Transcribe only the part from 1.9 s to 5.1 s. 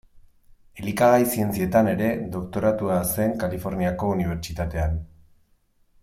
ere doktoratu zen Kaliforniako Unibertsitatean.